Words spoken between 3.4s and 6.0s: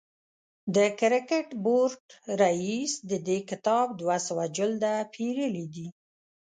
کتاب دوه سوه جلده پېرلي دي.